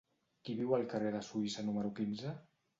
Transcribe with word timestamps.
Qui 0.47 0.55
viu 0.61 0.73
al 0.77 0.87
carrer 0.95 1.13
de 1.17 1.23
Suïssa 1.29 1.69
número 1.71 1.95
quinze? 2.03 2.37